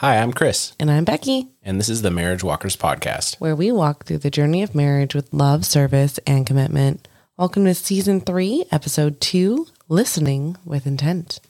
[0.00, 3.36] Hi, I'm Chris, And I'm Becky, and this is the Marriage Walkers podcast.
[3.40, 7.08] where we walk through the journey of marriage with love, service, and commitment.
[7.38, 11.40] Welcome to season three, episode two Listening with Intent.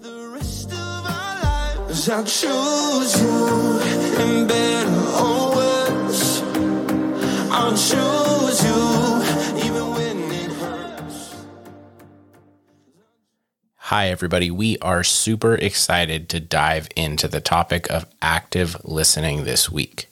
[0.00, 2.08] the rest of our lives.
[2.08, 3.80] I'll choose you
[4.22, 6.42] in better or worse.
[7.50, 9.07] I'll choose you
[13.88, 14.50] Hi, everybody.
[14.50, 20.10] We are super excited to dive into the topic of active listening this week.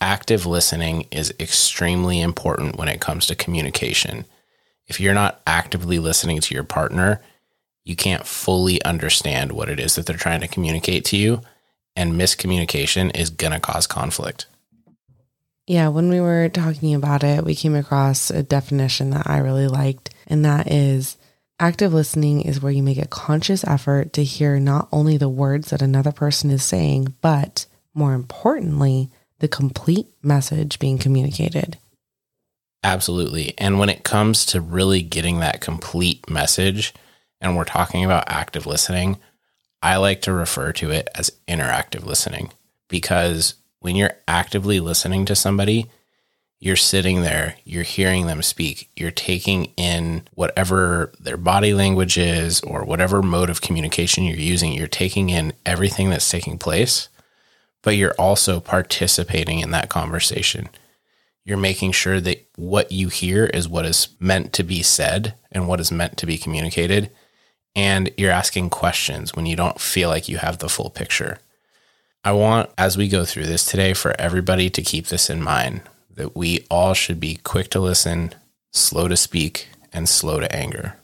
[0.00, 4.26] Active listening is extremely important when it comes to communication.
[4.86, 7.20] If you're not actively listening to your partner,
[7.84, 11.40] you can't fully understand what it is that they're trying to communicate to you,
[11.96, 14.46] and miscommunication is going to cause conflict.
[15.66, 19.66] Yeah, when we were talking about it, we came across a definition that I really
[19.66, 21.16] liked, and that is
[21.58, 25.70] active listening is where you make a conscious effort to hear not only the words
[25.70, 31.78] that another person is saying, but more importantly, the complete message being communicated.
[32.82, 33.54] Absolutely.
[33.56, 36.92] And when it comes to really getting that complete message,
[37.40, 39.18] and we're talking about active listening,
[39.82, 42.50] I like to refer to it as interactive listening
[42.88, 45.90] because when you're actively listening to somebody,
[46.64, 52.60] you're sitting there, you're hearing them speak, you're taking in whatever their body language is
[52.62, 57.08] or whatever mode of communication you're using, you're taking in everything that's taking place,
[57.82, 60.68] but you're also participating in that conversation
[61.44, 65.68] you're making sure that what you hear is what is meant to be said and
[65.68, 67.10] what is meant to be communicated.
[67.76, 71.38] And you're asking questions when you don't feel like you have the full picture.
[72.24, 75.82] I want, as we go through this today, for everybody to keep this in mind
[76.14, 78.34] that we all should be quick to listen,
[78.72, 80.96] slow to speak, and slow to anger.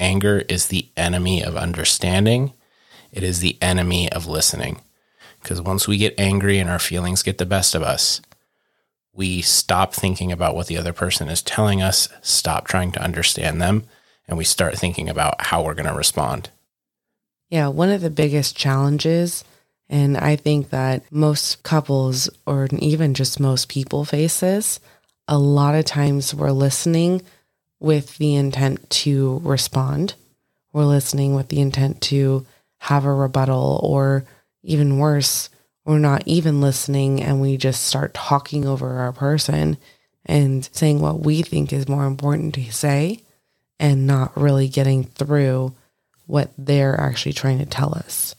[0.00, 2.52] Anger is the enemy of understanding,
[3.12, 4.80] it is the enemy of listening.
[5.40, 8.20] Because once we get angry and our feelings get the best of us,
[9.12, 13.62] we stop thinking about what the other person is telling us, stop trying to understand
[13.62, 13.84] them,
[14.26, 16.50] and we start thinking about how we're going to respond.
[17.50, 19.44] Yeah, one of the biggest challenges,
[19.88, 24.80] and I think that most couples or even just most people face this,
[25.28, 27.22] a lot of times we're listening
[27.80, 30.14] with the intent to respond.
[30.72, 32.46] We're listening with the intent to
[32.78, 34.24] have a rebuttal, or
[34.62, 35.48] even worse,
[35.84, 39.76] we're not even listening and we just start talking over our person
[40.26, 43.20] and saying what we think is more important to say
[43.78, 45.74] and not really getting through
[46.26, 48.34] what they're actually trying to tell us.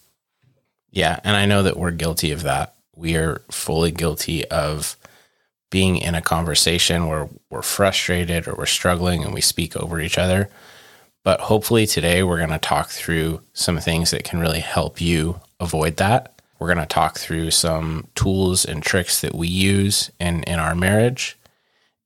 [0.96, 1.20] Yeah.
[1.24, 2.74] And I know that we're guilty of that.
[2.96, 4.96] We are fully guilty of
[5.70, 10.18] being in a conversation where we're frustrated or we're struggling and we speak over each
[10.18, 10.50] other.
[11.26, 15.42] But hopefully today we're going to talk through some things that can really help you
[15.60, 16.42] avoid that.
[16.60, 20.76] We're going to talk through some tools and tricks that we use in, in our
[20.76, 21.38] marriage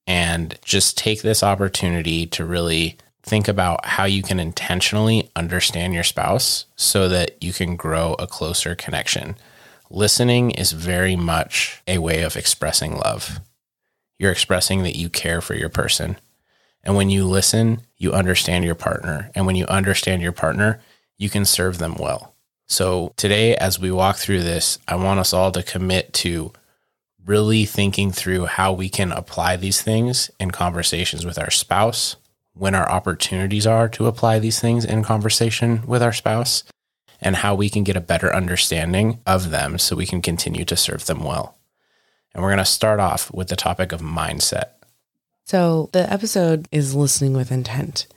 [0.08, 2.98] and just take this opportunity to really
[3.30, 8.26] think about how you can intentionally understand your spouse so that you can grow a
[8.26, 9.36] closer connection.
[9.92, 13.40] Listening is very much a way of expressing love.
[14.18, 16.18] You're expressing that you care for your person.
[16.84, 19.30] And when you listen, you understand your partner.
[19.36, 20.82] And when you understand your partner,
[21.18, 22.34] you can serve them well.
[22.66, 26.52] So today, as we walk through this, I want us all to commit to
[27.26, 32.16] really thinking through how we can apply these things in conversations with our spouse,
[32.60, 36.64] when our opportunities are to apply these things in conversation with our spouse,
[37.22, 40.76] and how we can get a better understanding of them so we can continue to
[40.76, 41.58] serve them well.
[42.34, 44.72] And we're going to start off with the topic of mindset.
[45.46, 48.08] So, the episode is listening with intent.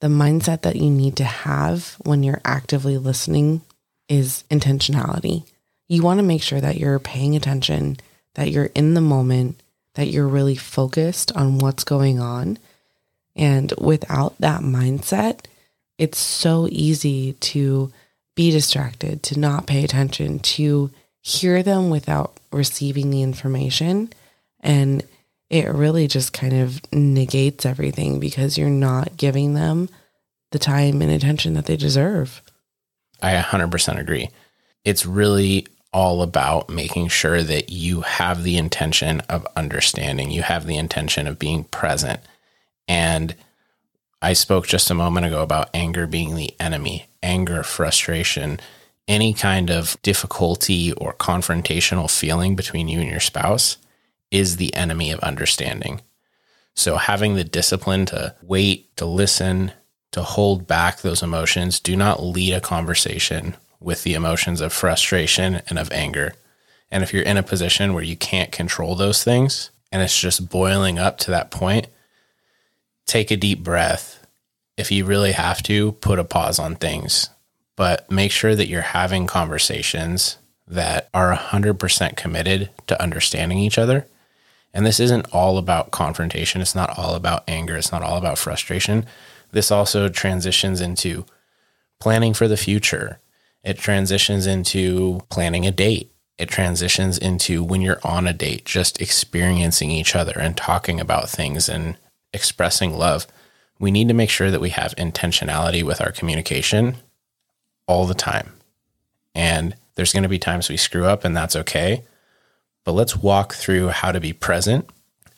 [0.00, 3.60] The mindset that you need to have when you're actively listening
[4.08, 5.44] is intentionality.
[5.88, 7.98] You want to make sure that you're paying attention,
[8.34, 9.60] that you're in the moment,
[9.94, 12.58] that you're really focused on what's going on.
[13.36, 15.44] And without that mindset,
[15.98, 17.92] it's so easy to
[18.34, 20.90] be distracted, to not pay attention, to
[21.20, 24.12] hear them without receiving the information.
[24.60, 25.02] And
[25.50, 29.88] it really just kind of negates everything because you're not giving them
[30.52, 32.40] the time and attention that they deserve.
[33.22, 34.30] I 100% agree.
[34.84, 40.66] It's really all about making sure that you have the intention of understanding, you have
[40.66, 42.20] the intention of being present.
[42.90, 43.36] And
[44.20, 48.58] I spoke just a moment ago about anger being the enemy, anger, frustration,
[49.06, 53.76] any kind of difficulty or confrontational feeling between you and your spouse
[54.32, 56.00] is the enemy of understanding.
[56.74, 59.70] So having the discipline to wait, to listen,
[60.10, 61.78] to hold back those emotions.
[61.78, 66.34] Do not lead a conversation with the emotions of frustration and of anger.
[66.90, 70.48] And if you're in a position where you can't control those things and it's just
[70.48, 71.86] boiling up to that point,
[73.06, 74.26] take a deep breath.
[74.76, 77.30] If you really have to, put a pause on things,
[77.76, 84.06] but make sure that you're having conversations that are 100% committed to understanding each other.
[84.72, 86.60] And this isn't all about confrontation.
[86.60, 87.76] It's not all about anger.
[87.76, 89.04] It's not all about frustration.
[89.50, 91.26] This also transitions into
[91.98, 93.18] planning for the future.
[93.64, 96.12] It transitions into planning a date.
[96.38, 101.28] It transitions into when you're on a date, just experiencing each other and talking about
[101.28, 101.96] things and
[102.32, 103.26] expressing love.
[103.78, 106.96] We need to make sure that we have intentionality with our communication
[107.86, 108.52] all the time.
[109.34, 112.04] And there's going to be times we screw up, and that's okay.
[112.84, 114.88] But let's walk through how to be present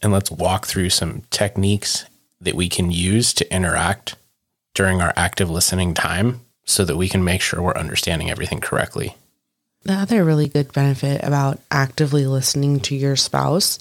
[0.03, 2.05] and let's walk through some techniques
[2.41, 4.17] that we can use to interact
[4.75, 9.17] during our active listening time so that we can make sure we're understanding everything correctly.
[9.85, 13.79] The other really good benefit about actively listening to your spouse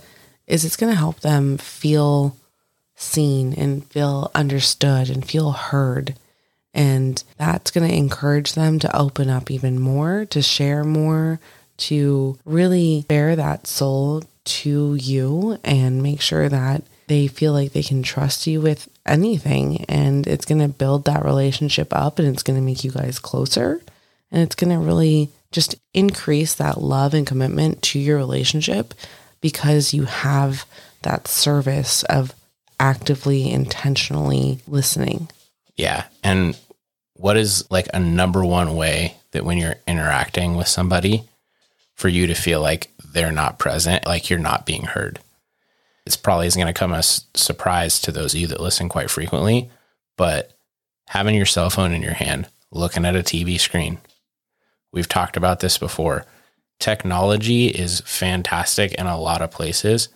[0.47, 2.35] is it's going to help them feel
[3.01, 6.15] seen and feel understood and feel heard.
[6.74, 11.39] And that's going to encourage them to open up even more, to share more,
[11.77, 17.83] to really bare that soul to you and make sure that they feel like they
[17.83, 19.83] can trust you with anything.
[19.86, 23.19] And it's going to build that relationship up and it's going to make you guys
[23.19, 23.81] closer.
[24.31, 28.94] And it's going to really just increase that love and commitment to your relationship
[29.42, 30.65] because you have
[31.01, 32.33] that service of
[32.81, 35.30] actively, intentionally listening.
[35.75, 36.06] Yeah.
[36.24, 36.57] And
[37.13, 41.24] what is like a number one way that when you're interacting with somebody
[41.94, 45.19] for you to feel like they're not present, like you're not being heard?
[46.07, 49.12] It's probably isn't going to come as surprise to those of you that listen quite
[49.12, 49.69] frequently,
[50.18, 50.51] but
[51.07, 54.00] having your cell phone in your hand, looking at a TV screen.
[54.92, 56.25] We've talked about this before.
[56.80, 60.10] Technology is fantastic in a lot of places,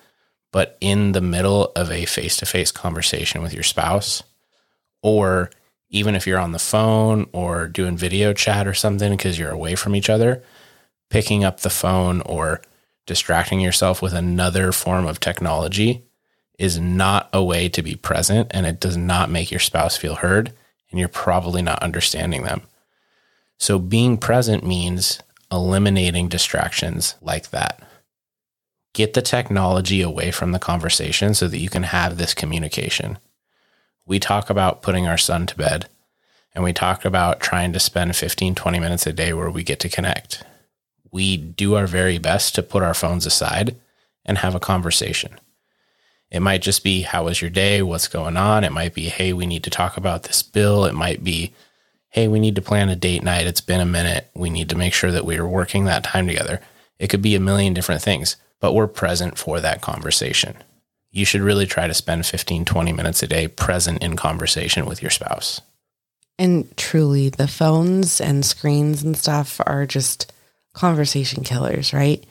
[0.56, 4.24] but in the middle of a face to face conversation with your spouse,
[5.04, 5.50] or
[5.90, 9.76] even if you're on the phone or doing video chat or something because you're away
[9.76, 10.42] from each other,
[11.10, 12.62] picking up the phone or
[13.06, 16.06] distracting yourself with another form of technology
[16.58, 20.16] is not a way to be present and it does not make your spouse feel
[20.16, 20.54] heard
[20.90, 22.62] and you're probably not understanding them.
[23.58, 25.20] So being present means
[25.52, 27.82] eliminating distractions like that.
[28.96, 33.18] Get the technology away from the conversation so that you can have this communication.
[34.06, 35.90] We talk about putting our son to bed
[36.54, 39.82] and we talk about trying to spend 15, 20 minutes a day where we get
[39.82, 40.44] to connect.
[41.12, 43.76] We do our very best to put our phones aside
[44.24, 45.42] and have a conversation.
[46.32, 47.82] It might just be, How was your day?
[47.82, 48.64] What's going on?
[48.64, 50.86] It might be, Hey, we need to talk about this bill.
[50.86, 51.52] It might be,
[52.08, 53.46] Hey, we need to plan a date night.
[53.46, 54.30] It's been a minute.
[54.34, 56.62] We need to make sure that we are working that time together.
[56.98, 60.58] It could be a million different things, but we're present for that conversation.
[61.12, 65.04] You should really try to spend 15, 20 minutes a day present in conversation with
[65.04, 65.62] your spouse.
[66.40, 70.34] And truly, the phones and screens and stuff are just
[70.74, 72.26] conversation killers, right?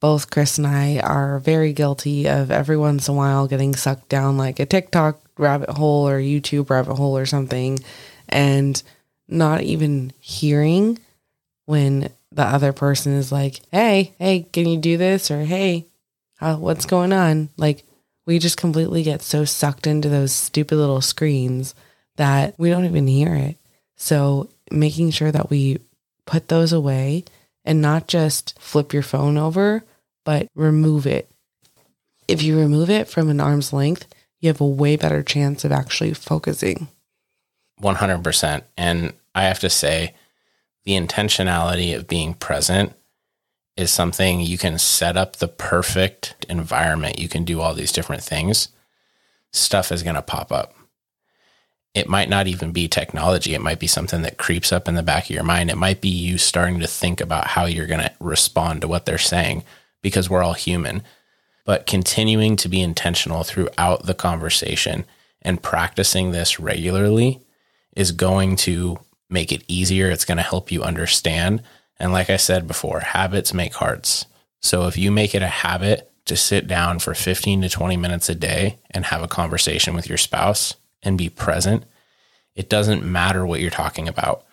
[0.00, 4.10] Both Chris and I are very guilty of every once in a while getting sucked
[4.10, 7.78] down like a TikTok rabbit hole or YouTube rabbit hole or something
[8.28, 8.82] and
[9.26, 10.98] not even hearing
[11.64, 15.86] when the other person is like, "Hey, hey, can you do this?" or "Hey,
[16.40, 17.84] what's going on?" Like
[18.26, 21.74] we just completely get so sucked into those stupid little screens
[22.16, 23.56] that we don't even hear it.
[23.96, 25.78] So, making sure that we
[26.26, 27.24] put those away
[27.64, 29.82] and not just flip your phone over,
[30.24, 31.30] but remove it.
[32.28, 34.06] If you remove it from an arm's length,
[34.40, 36.88] you have a way better chance of actually focusing.
[37.80, 38.62] 100%.
[38.76, 40.14] And I have to say,
[40.88, 42.94] the intentionality of being present
[43.76, 47.18] is something you can set up the perfect environment.
[47.18, 48.68] You can do all these different things.
[49.52, 50.72] Stuff is going to pop up.
[51.92, 53.52] It might not even be technology.
[53.52, 55.68] It might be something that creeps up in the back of your mind.
[55.68, 59.04] It might be you starting to think about how you're going to respond to what
[59.04, 59.64] they're saying
[60.00, 61.02] because we're all human.
[61.66, 65.04] But continuing to be intentional throughout the conversation
[65.42, 67.42] and practicing this regularly
[67.94, 68.98] is going to
[69.30, 70.10] make it easier.
[70.10, 71.62] It's going to help you understand.
[71.98, 74.26] And like I said before, habits make hearts.
[74.60, 78.28] So if you make it a habit to sit down for 15 to 20 minutes
[78.28, 81.84] a day and have a conversation with your spouse and be present,
[82.54, 84.44] it doesn't matter what you're talking about.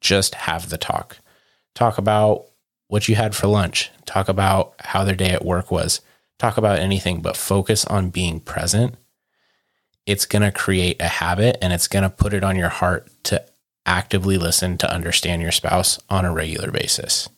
[0.00, 1.18] Just have the talk.
[1.74, 2.46] Talk about
[2.88, 3.90] what you had for lunch.
[4.06, 6.00] Talk about how their day at work was.
[6.38, 8.96] Talk about anything, but focus on being present
[10.06, 13.08] it's going to create a habit and it's going to put it on your heart
[13.24, 13.42] to
[13.86, 17.28] actively listen to understand your spouse on a regular basis.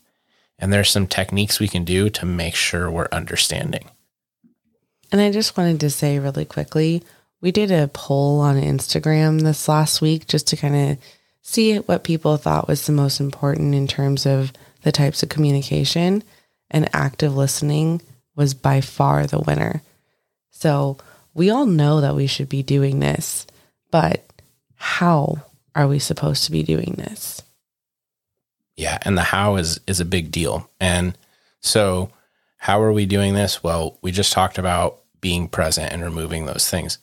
[0.59, 3.91] And there's some techniques we can do to make sure we're understanding.
[5.13, 7.03] And I just wanted to say really quickly
[7.41, 10.99] we did a poll on Instagram this last week just to kind of
[11.43, 16.23] see what people thought was the most important in terms of the types of communication,
[16.71, 18.01] and active listening
[18.35, 19.83] was by far the winner.
[20.51, 20.99] So
[21.35, 23.47] we all know that we should be doing this,
[23.91, 24.25] but
[24.75, 25.43] how
[25.77, 27.43] are we supposed to be doing this?
[28.77, 30.69] Yeah, and the how is is a big deal.
[30.81, 31.17] And
[31.61, 32.11] so
[32.57, 33.63] how are we doing this?
[33.63, 36.99] Well, we just talked about being present and removing those things.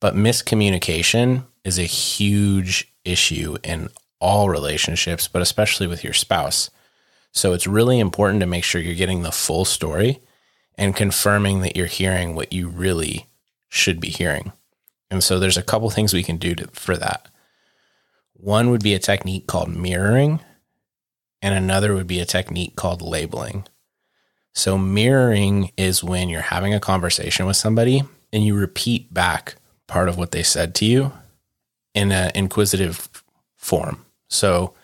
[0.00, 3.88] But miscommunication is a huge issue in
[4.20, 6.70] all relationships, but especially with your spouse.
[7.32, 10.20] So it's really important to make sure you're getting the full story
[10.76, 13.26] and confirming that you're hearing what you really
[13.68, 14.52] should be hearing.
[15.10, 17.28] And so there's a couple things we can do to, for that.
[18.38, 20.40] One would be a technique called mirroring,
[21.42, 23.66] and another would be a technique called labeling.
[24.54, 29.56] So, mirroring is when you're having a conversation with somebody and you repeat back
[29.88, 31.12] part of what they said to you
[31.94, 33.08] in an inquisitive
[33.56, 34.04] form.
[34.28, 34.74] So,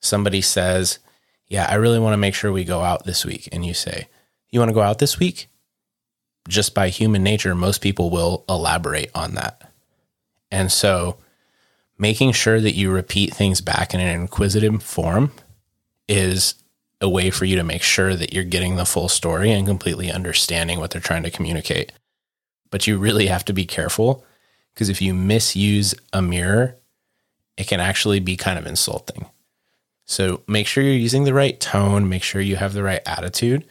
[0.00, 1.00] somebody says,
[1.48, 3.48] Yeah, I really want to make sure we go out this week.
[3.50, 4.06] And you say,
[4.50, 5.48] You want to go out this week?
[6.48, 9.72] Just by human nature, most people will elaborate on that.
[10.52, 11.18] And so,
[11.98, 15.32] making sure that you repeat things back in an inquisitive form
[16.08, 16.54] is
[17.00, 20.10] a way for you to make sure that you're getting the full story and completely
[20.10, 21.92] understanding what they're trying to communicate.
[22.70, 24.24] But you really have to be careful
[24.72, 26.76] because if you misuse a mirror,
[27.56, 29.26] it can actually be kind of insulting.
[30.06, 33.64] So make sure you're using the right tone, make sure you have the right attitude,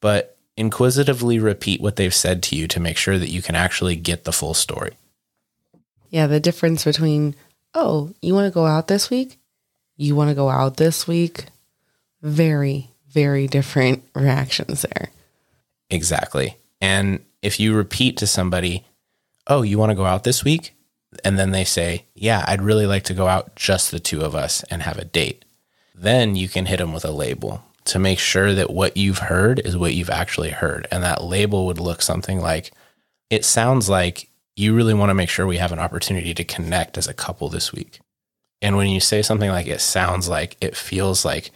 [0.00, 3.96] but inquisitively repeat what they've said to you to make sure that you can actually
[3.96, 4.92] get the full story.
[6.14, 7.34] Yeah, the difference between,
[7.74, 9.40] oh, you want to go out this week?
[9.96, 11.46] You want to go out this week?
[12.22, 15.08] Very, very different reactions there.
[15.90, 16.56] Exactly.
[16.80, 18.84] And if you repeat to somebody,
[19.48, 20.76] oh, you want to go out this week?
[21.24, 24.36] And then they say, yeah, I'd really like to go out just the two of
[24.36, 25.44] us and have a date.
[25.96, 29.58] Then you can hit them with a label to make sure that what you've heard
[29.58, 30.86] is what you've actually heard.
[30.92, 32.70] And that label would look something like,
[33.30, 36.96] it sounds like you really want to make sure we have an opportunity to connect
[36.96, 38.00] as a couple this week.
[38.62, 41.50] And when you say something like it sounds like, it feels like,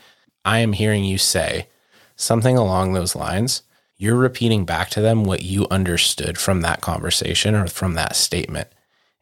[0.44, 1.68] I am hearing you say
[2.16, 3.62] something along those lines,
[3.96, 8.68] you're repeating back to them what you understood from that conversation or from that statement.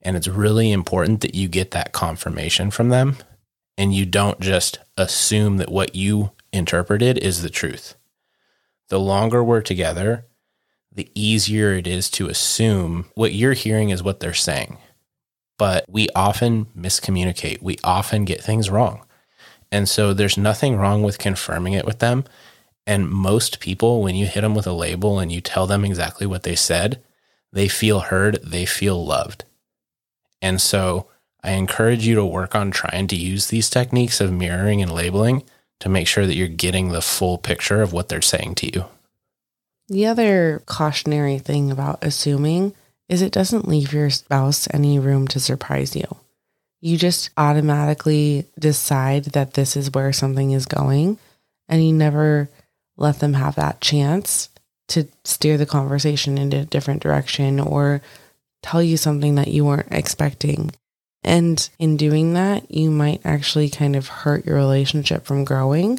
[0.03, 3.17] And it's really important that you get that confirmation from them
[3.79, 7.95] and you don't just assume that what you interpreted is the truth.
[8.89, 10.27] The longer we're together,
[10.97, 14.79] the easier it is to assume what you're hearing is what they're saying.
[15.59, 19.05] But we often miscommunicate, we often get things wrong.
[19.71, 22.25] And so there's nothing wrong with confirming it with them.
[22.87, 26.27] And most people, when you hit them with a label and you tell them exactly
[26.27, 27.03] what they said,
[27.53, 29.45] they feel heard, they feel loved.
[30.41, 31.09] And so
[31.43, 35.43] I encourage you to work on trying to use these techniques of mirroring and labeling
[35.81, 38.85] to make sure that you're getting the full picture of what they're saying to you.
[39.89, 42.75] The other cautionary thing about assuming
[43.09, 46.17] is it doesn't leave your spouse any room to surprise you
[46.81, 51.19] you just automatically decide that this is where something is going
[51.69, 52.49] and you never
[52.97, 54.49] let them have that chance
[54.89, 58.01] to steer the conversation into a different direction or
[58.63, 60.71] tell you something that you weren't expecting.
[61.25, 65.99] And in doing that, you might actually kind of hurt your relationship from growing.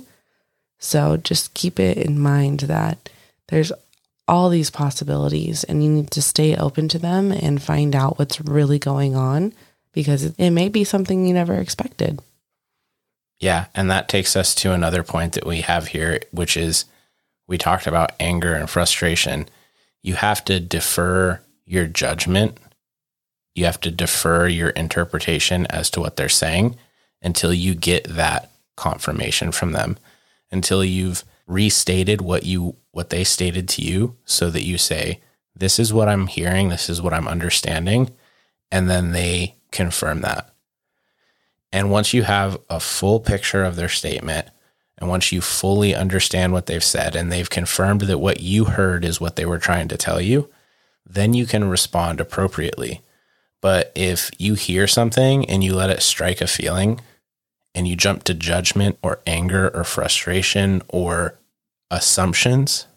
[0.79, 3.09] So just keep it in mind that
[3.47, 3.71] there's
[4.27, 8.41] all these possibilities and you need to stay open to them and find out what's
[8.41, 9.53] really going on
[9.93, 12.19] because it may be something you never expected.
[13.39, 13.65] Yeah.
[13.73, 16.85] And that takes us to another point that we have here, which is
[17.47, 19.47] we talked about anger and frustration.
[20.03, 22.57] You have to defer your judgment.
[23.55, 26.75] You have to defer your interpretation as to what they're saying
[27.21, 29.97] until you get that confirmation from them,
[30.51, 35.21] until you've restated what you what they stated to you so that you say
[35.55, 38.09] this is what I'm hearing, this is what I'm understanding,
[38.71, 40.51] and then they confirm that.
[41.71, 44.49] And once you have a full picture of their statement,
[44.97, 49.05] and once you fully understand what they've said and they've confirmed that what you heard
[49.05, 50.49] is what they were trying to tell you,
[51.05, 53.01] then you can respond appropriately.
[53.61, 56.99] But if you hear something and you let it strike a feeling
[57.75, 61.37] and you jump to judgment or anger or frustration or
[61.91, 62.87] assumptions,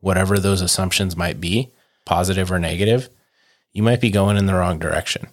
[0.00, 1.70] whatever those assumptions might be,
[2.04, 3.08] positive or negative,
[3.72, 5.28] you might be going in the wrong direction.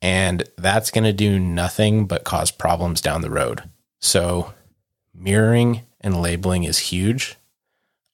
[0.00, 3.62] And that's going to do nothing but cause problems down the road.
[4.00, 4.52] So,
[5.14, 7.36] mirroring and labeling is huge.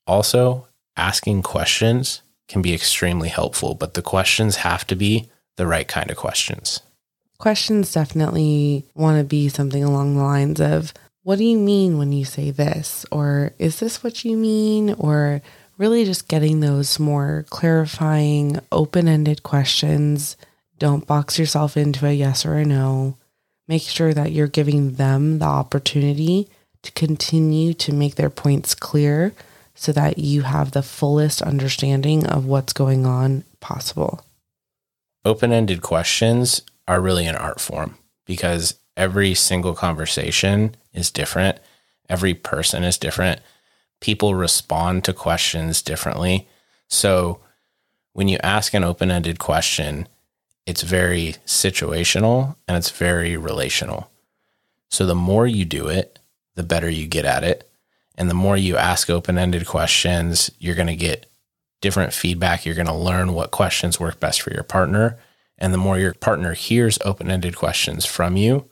[0.07, 5.89] Also, asking questions can be extremely helpful, but the questions have to be the right
[5.89, 6.81] kind of questions.
[7.39, 10.93] Questions definitely want to be something along the lines of,
[11.29, 13.05] What do you mean when you say this?
[13.13, 14.95] Or is this what you mean?
[14.95, 15.43] Or
[15.77, 20.39] really just getting those more clarifying, open ended questions.
[20.79, 23.19] Don't box yourself into a yes or a no.
[23.69, 26.49] Make sure that you're giving them the opportunity
[26.81, 29.35] to continue to make their points clear
[29.75, 34.25] so that you have the fullest understanding of what's going on possible.
[35.27, 41.59] Open ended questions are really an art form because every single conversation is different,
[42.09, 43.41] every person is different
[44.01, 46.49] people respond to questions differently.
[46.89, 47.41] So
[48.13, 50.09] when you ask an open ended question,
[50.67, 54.11] it's very situational and it's very relational.
[54.91, 56.19] So the more you do it,
[56.55, 57.71] the better you get at it.
[58.17, 61.31] And the more you ask open ended questions, you're going to get
[61.81, 62.67] different feedback.
[62.67, 65.19] You're going to learn what questions work best for your partner.
[65.57, 68.69] And the more your partner hears open ended questions from you,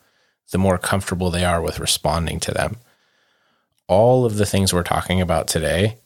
[0.53, 2.77] the more comfortable they are with responding to them
[3.89, 5.99] all of the things we're talking about today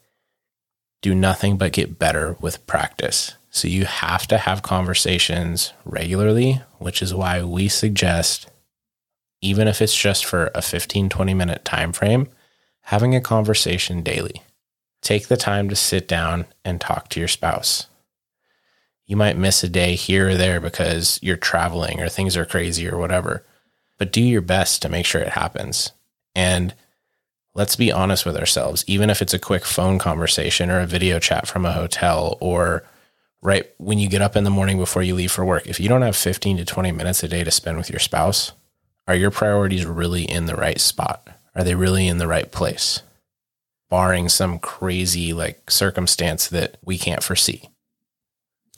[1.01, 3.35] do nothing but get better with practice.
[3.49, 8.47] So you have to have conversations regularly, which is why we suggest
[9.43, 12.27] even if it's just for a 15 20 minute time frame,
[12.83, 14.43] having a conversation daily.
[15.01, 17.87] Take the time to sit down and talk to your spouse.
[19.07, 22.87] You might miss a day here or there because you're traveling or things are crazy
[22.87, 23.43] or whatever,
[24.01, 25.91] but do your best to make sure it happens.
[26.33, 26.73] And
[27.53, 31.19] let's be honest with ourselves, even if it's a quick phone conversation or a video
[31.19, 32.83] chat from a hotel or
[33.43, 35.87] right when you get up in the morning before you leave for work, if you
[35.87, 38.53] don't have 15 to 20 minutes a day to spend with your spouse,
[39.07, 41.27] are your priorities really in the right spot?
[41.53, 43.03] Are they really in the right place?
[43.91, 47.69] Barring some crazy like circumstance that we can't foresee.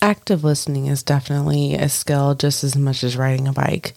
[0.01, 3.93] Active listening is definitely a skill just as much as riding a bike.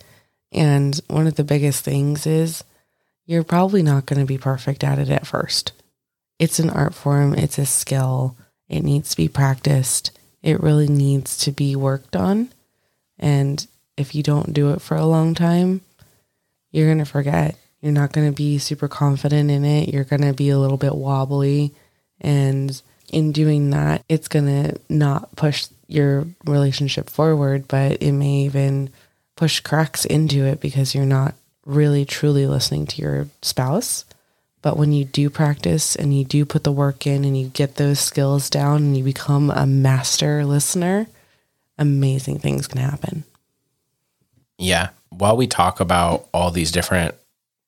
[0.56, 2.64] And one of the biggest things is
[3.26, 5.72] you're probably not going to be perfect at it at first.
[6.38, 8.36] It's an art form, it's a skill,
[8.68, 12.50] it needs to be practiced, it really needs to be worked on.
[13.18, 13.66] And
[13.96, 15.82] if you don't do it for a long time,
[16.70, 17.56] you're going to forget.
[17.80, 19.92] You're not going to be super confident in it.
[19.92, 21.74] You're going to be a little bit wobbly.
[22.20, 22.80] And
[23.12, 28.90] in doing that, it's going to not push your relationship forward, but it may even
[29.36, 34.04] push cracks into it because you're not really truly listening to your spouse.
[34.62, 37.76] But when you do practice and you do put the work in and you get
[37.76, 41.06] those skills down and you become a master listener,
[41.78, 43.24] amazing things can happen.
[44.58, 44.88] Yeah.
[45.10, 47.14] While we talk about all these different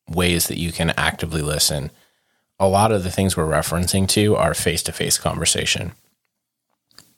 [0.09, 1.91] ways that you can actively listen,
[2.59, 5.93] a lot of the things we're referencing to are face to face conversation.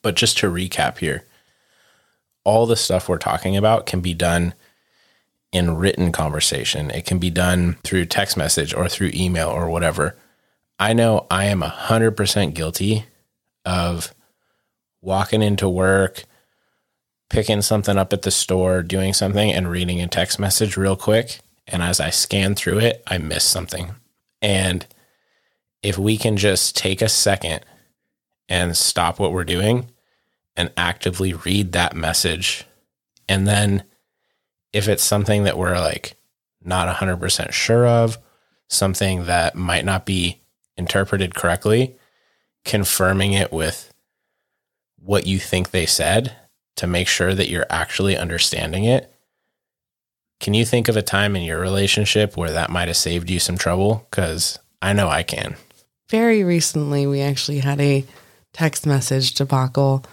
[0.02, 1.24] But just to recap here,
[2.44, 4.54] all the stuff we're talking about can be done
[5.52, 6.90] in written conversation.
[6.90, 10.16] It can be done through text message or through email or whatever.
[10.78, 13.04] I know I am 100% guilty
[13.64, 14.14] of
[15.02, 16.24] walking into work,
[17.28, 21.40] picking something up at the store, doing something, and reading a text message real quick.
[21.66, 23.94] And as I scan through it, I miss something.
[24.40, 24.86] And
[25.82, 27.64] if we can just take a second
[28.48, 29.86] and stop what we're doing
[30.60, 32.64] and actively read that message
[33.30, 33.84] and then
[34.72, 36.16] if it's something that we're like
[36.62, 38.18] not 100% sure of,
[38.68, 40.40] something that might not be
[40.76, 41.96] interpreted correctly,
[42.64, 43.92] confirming it with
[44.98, 46.34] what you think they said
[46.76, 49.12] to make sure that you're actually understanding it.
[50.40, 53.38] Can you think of a time in your relationship where that might have saved you
[53.38, 54.06] some trouble?
[54.10, 55.56] Because I know I can.
[56.08, 58.04] Very recently, we actually had a
[58.52, 60.04] text message debacle.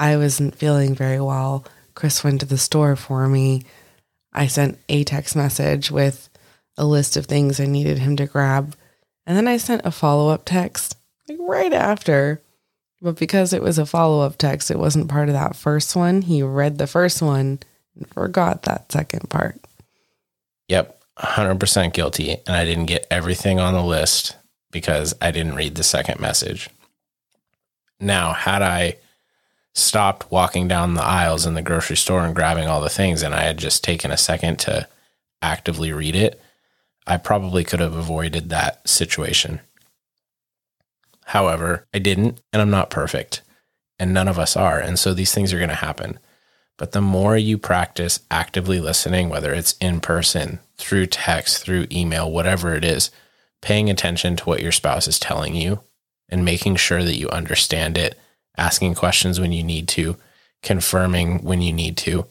[0.00, 1.64] I wasn't feeling very well.
[1.94, 3.62] Chris went to the store for me
[4.32, 6.28] I sent a text message with
[6.76, 8.76] a list of things I needed him to grab.
[9.26, 10.96] And then I sent a follow up text
[11.28, 12.40] like right after.
[13.02, 16.22] But because it was a follow up text, it wasn't part of that first one.
[16.22, 17.58] He read the first one
[17.96, 19.58] and forgot that second part.
[20.68, 22.32] Yep, 100% guilty.
[22.46, 24.36] And I didn't get everything on the list
[24.70, 26.68] because I didn't read the second message.
[27.98, 28.96] Now, had I
[29.74, 33.34] stopped walking down the aisles in the grocery store and grabbing all the things and
[33.34, 34.88] I had just taken a second to
[35.42, 36.40] actively read it,
[37.06, 39.60] I probably could have avoided that situation.
[41.26, 43.42] However, I didn't, and I'm not perfect.
[44.00, 44.78] and none of us are.
[44.78, 46.18] And so these things are going to happen.
[46.78, 52.30] But the more you practice actively listening, whether it's in person, through text, through email,
[52.30, 53.10] whatever it is,
[53.60, 55.80] paying attention to what your spouse is telling you
[56.30, 58.18] and making sure that you understand it,
[58.60, 60.16] asking questions when you need to,
[60.62, 62.26] confirming when you need to,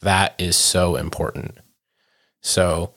[0.00, 1.58] that is so important.
[2.40, 2.94] So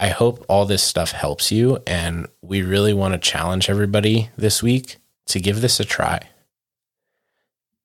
[0.00, 1.82] I hope all this stuff helps you.
[1.86, 6.28] And we really want to challenge everybody this week to give this a try.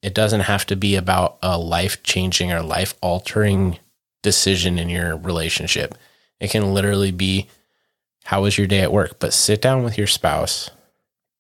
[0.02, 3.78] It doesn't have to be about a life changing or life altering
[4.24, 5.96] decision in your relationship.
[6.40, 7.48] It can literally be
[8.24, 9.20] how was your day at work?
[9.20, 10.70] But sit down with your spouse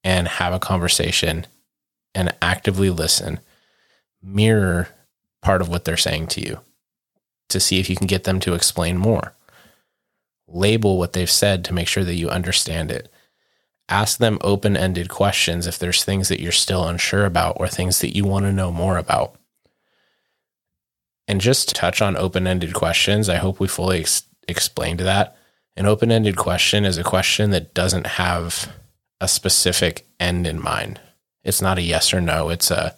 [0.04, 1.46] and have a conversation
[2.18, 3.40] and actively listen.
[4.22, 4.90] Mirror
[5.42, 6.60] part of what they're saying to you
[7.50, 9.34] to see if you can get them to explain more.
[10.48, 13.10] Label what they've said to make sure that you understand it
[13.90, 18.00] ask them open ended questions if there's things that you're still unsure about or things
[18.00, 19.36] that you want to know more about.
[21.28, 25.38] And just to touch on open ended questions, I hope we fully ex- explained that.
[25.76, 28.74] An open ended question is a question that doesn't have
[29.22, 31.00] a specific end in mind.
[31.44, 32.96] It's not a yes or no, it's a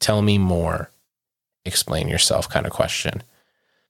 [0.00, 0.90] tell me more,
[1.64, 3.22] explain yourself kind of question.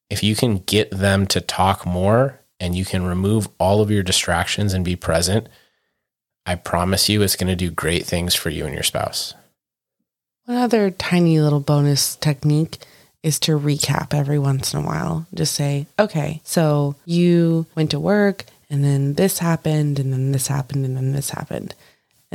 [0.08, 4.02] If you can get them to talk more and you can remove all of your
[4.02, 5.48] distractions and be present,
[6.46, 9.34] I promise you it's going to do great things for you and your spouse.
[10.44, 12.78] One other tiny little bonus technique
[13.24, 15.26] is to recap every once in a while.
[15.34, 20.46] Just say, okay, so you went to work and then this happened and then this
[20.46, 21.74] happened and then this happened.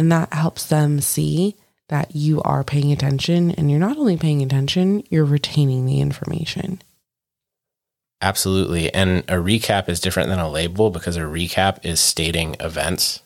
[0.01, 1.55] And that helps them see
[1.89, 6.81] that you are paying attention and you're not only paying attention, you're retaining the information.
[8.19, 8.91] Absolutely.
[8.95, 13.21] And a recap is different than a label because a recap is stating events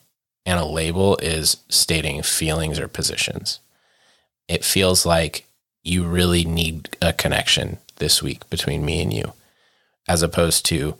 [0.46, 3.62] and a label is stating feelings or positions.
[4.50, 5.48] It feels like
[5.82, 9.32] you really need a connection this week between me and you,
[10.10, 10.98] as opposed to,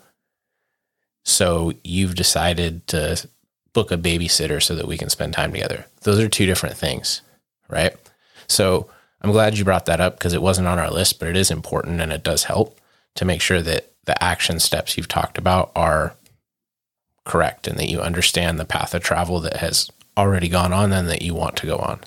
[1.26, 3.28] so you've decided to
[3.76, 5.86] book a babysitter so that we can spend time together.
[6.02, 7.22] Those are two different things,
[7.70, 7.94] right?
[8.48, 8.90] So
[9.22, 11.52] I'm glad you brought that up because it wasn't on our list, but it is
[11.52, 12.80] important and it does help
[13.16, 16.16] to make sure that the action steps you've talked about are
[17.26, 21.10] correct and that you understand the path of travel that has already gone on and
[21.10, 22.00] that you want to go on.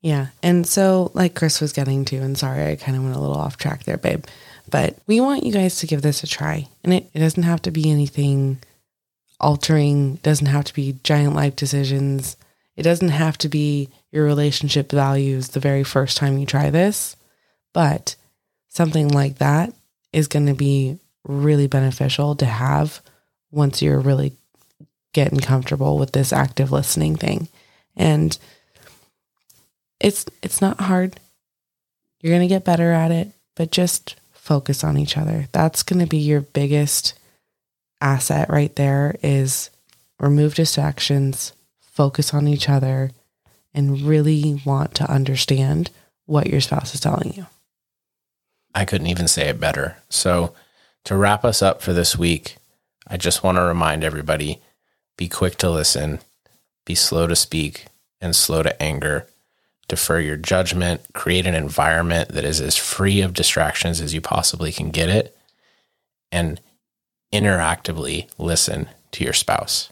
[0.00, 0.28] Yeah.
[0.42, 3.36] And so, like Chris was getting to, and sorry, I kind of went a little
[3.36, 4.24] off track there, babe,
[4.70, 6.68] but we want you guys to give this a try.
[6.82, 8.58] And it, it doesn't have to be anything
[9.44, 12.36] altering, doesn't have to be giant life decisions.
[12.76, 17.14] It doesn't have to be your relationship values the very first time you try this,
[17.74, 18.16] but
[18.70, 19.74] something like that
[20.14, 23.02] is going to be really beneficial to have
[23.50, 24.32] once you're really
[25.12, 27.48] getting comfortable with this active listening thing.
[27.96, 28.36] And
[30.00, 31.20] it's it's not hard.
[32.20, 35.48] You're going to get better at it, but just focus on each other.
[35.52, 37.12] That's going to be your biggest
[38.04, 39.70] asset right there is
[40.20, 43.10] remove distractions, focus on each other
[43.72, 45.90] and really want to understand
[46.26, 47.46] what your spouse is telling you.
[48.74, 49.96] I couldn't even say it better.
[50.08, 50.54] So,
[51.04, 52.56] to wrap us up for this week,
[53.06, 54.60] I just want to remind everybody
[55.16, 56.20] be quick to listen,
[56.84, 57.86] be slow to speak,
[58.20, 59.28] and slow to anger.
[59.86, 64.72] Defer your judgment, create an environment that is as free of distractions as you possibly
[64.72, 65.36] can get it,
[66.32, 66.60] and
[67.34, 69.90] interactively listen to your spouse.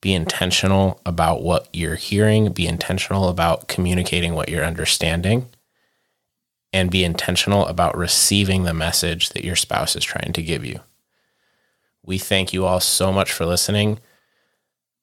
[0.00, 5.48] Be intentional about what you're hearing, be intentional about communicating what you're understanding,
[6.72, 10.78] and be intentional about receiving the message that your spouse is trying to give you.
[12.04, 13.98] We thank you all so much for listening.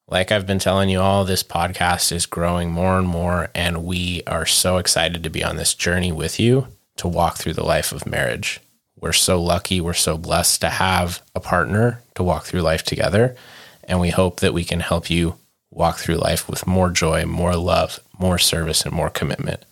[0.08, 4.24] Like I've been telling you all, this podcast is growing more and more, and we
[4.26, 7.92] are so excited to be on this journey with you to walk through the life
[7.92, 8.62] of marriage.
[9.04, 13.36] We're so lucky, we're so blessed to have a partner to walk through life together.
[13.84, 15.36] And we hope that we can help you
[15.70, 19.66] walk through life with more joy, more love, more service, and more commitment.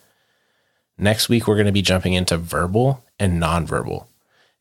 [0.97, 4.07] Next week, we're going to be jumping into verbal and nonverbal.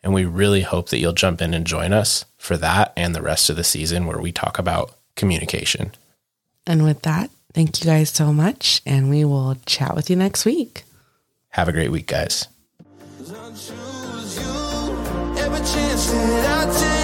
[0.05, 3.23] And we really hope that you'll jump in and join us for that and the
[3.23, 5.91] rest of the season where we talk about communication.
[6.65, 8.83] And with that, thank you guys so much.
[8.87, 10.85] And we will chat with you next week.
[11.49, 12.47] Have a great week, guys.
[15.51, 17.00] You every chance that I take.